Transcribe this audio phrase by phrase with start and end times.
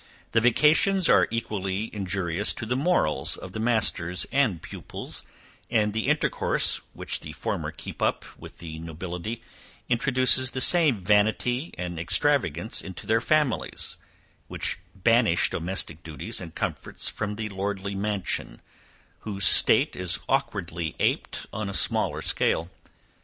[0.31, 5.23] The vacations are equally injurious to the morals of the masters and pupils,
[5.69, 9.43] and the intercourse, which the former keep up with the nobility,
[9.89, 13.97] introduces the same vanity and extravagance into their families,
[14.47, 18.59] which banish domestic duties and comforts from the lordly mansion,
[19.19, 22.71] whose state is awkwardly aped on a smaller scale.